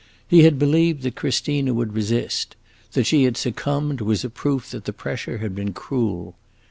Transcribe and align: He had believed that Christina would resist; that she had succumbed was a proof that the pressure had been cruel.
He 0.27 0.41
had 0.45 0.57
believed 0.57 1.03
that 1.03 1.15
Christina 1.15 1.75
would 1.75 1.93
resist; 1.93 2.55
that 2.93 3.03
she 3.03 3.25
had 3.25 3.37
succumbed 3.37 4.01
was 4.01 4.23
a 4.25 4.31
proof 4.31 4.71
that 4.71 4.85
the 4.85 4.93
pressure 4.93 5.37
had 5.37 5.53
been 5.53 5.73
cruel. 5.73 6.33